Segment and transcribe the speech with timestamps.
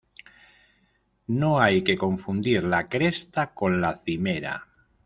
[1.27, 4.65] No hay que confundir la cresta con la cimera.